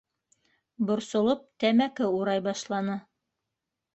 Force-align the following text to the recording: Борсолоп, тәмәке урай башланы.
Борсолоп, 0.91 1.43
тәмәке 1.63 2.09
урай 2.19 2.43
башланы. 2.47 2.99